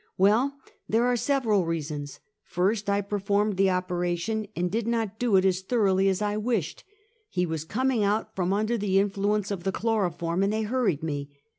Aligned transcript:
"Well, 0.17 0.55
there 0.89 1.05
are 1.05 1.15
several 1.15 1.63
reasons. 1.63 2.19
First, 2.41 2.89
I 2.89 3.01
performed 3.01 3.55
the 3.55 3.69
operation, 3.69 4.47
and 4.55 4.71
did 4.71 4.87
not 4.87 5.19
do 5.19 5.35
it 5.35 5.45
as 5.45 5.61
thoroughly 5.61 6.09
as 6.09 6.23
I 6.23 6.37
wished. 6.37 6.83
He 7.29 7.45
was 7.45 7.63
coming 7.63 8.03
out 8.03 8.35
from 8.35 8.51
under 8.51 8.79
the 8.79 8.97
influence 8.97 9.51
of 9.51 9.63
the 9.63 9.71
chloroform, 9.71 10.41
and 10.41 10.51
they 10.51 10.63
hurried 10.63 11.03
me. 11.03 11.29